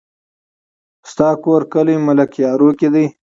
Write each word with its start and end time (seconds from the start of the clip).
ستا 1.09 1.29
کور 1.43 1.61
کلي 1.73 1.95
ملكيارو 2.07 2.69
کې 2.79 2.87
دی؟ 2.93 3.05